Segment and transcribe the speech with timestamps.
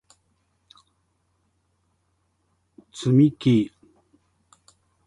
[2.91, 3.71] つみき